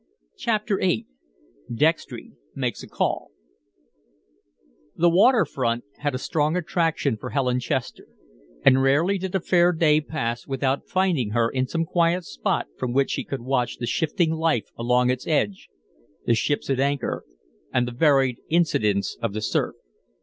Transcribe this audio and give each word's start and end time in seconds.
CHAPTER 0.35 0.77
VIII 0.79 1.05
DEXTRY 1.71 2.31
MAKES 2.55 2.81
A 2.81 2.87
CALL 2.87 3.29
The 4.95 5.11
water 5.11 5.45
front 5.45 5.83
had 5.99 6.15
a 6.15 6.17
strong 6.17 6.57
attraction 6.57 7.17
for 7.17 7.29
Helen 7.29 7.59
Chester, 7.59 8.07
and 8.65 8.81
rarely 8.81 9.19
did 9.19 9.35
a 9.35 9.39
fair 9.39 9.71
day 9.71 10.01
pass 10.01 10.47
without 10.47 10.87
finding 10.89 11.33
her 11.33 11.49
in 11.51 11.67
some 11.67 11.85
quiet 11.85 12.23
spot 12.25 12.65
from 12.79 12.93
which 12.93 13.11
she 13.11 13.23
could 13.23 13.41
watch 13.41 13.77
the 13.77 13.85
shifting 13.85 14.31
life 14.31 14.69
along 14.75 15.11
its 15.11 15.27
edge, 15.27 15.69
the 16.25 16.33
ships 16.33 16.67
at 16.71 16.79
anchor, 16.79 17.23
and 17.71 17.87
the 17.87 17.91
varied 17.93 18.39
incidents 18.49 19.19
of 19.21 19.33
the 19.33 19.41
surf. 19.41 19.75